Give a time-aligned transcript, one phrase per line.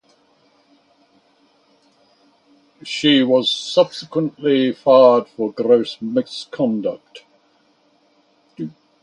[2.83, 7.21] She was subsequently fired for gross misconduct.